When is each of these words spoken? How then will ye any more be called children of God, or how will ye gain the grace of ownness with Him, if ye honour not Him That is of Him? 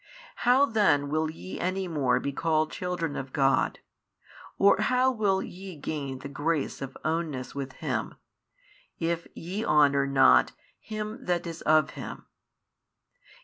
How 0.37 0.65
then 0.65 1.09
will 1.09 1.29
ye 1.29 1.59
any 1.59 1.87
more 1.87 2.19
be 2.19 2.31
called 2.31 2.71
children 2.71 3.15
of 3.15 3.31
God, 3.31 3.77
or 4.57 4.81
how 4.81 5.11
will 5.11 5.43
ye 5.43 5.75
gain 5.75 6.17
the 6.17 6.27
grace 6.27 6.81
of 6.81 6.97
ownness 7.05 7.53
with 7.53 7.73
Him, 7.73 8.15
if 8.97 9.27
ye 9.35 9.63
honour 9.63 10.07
not 10.07 10.53
Him 10.79 11.23
That 11.25 11.45
is 11.45 11.61
of 11.61 11.91
Him? 11.91 12.25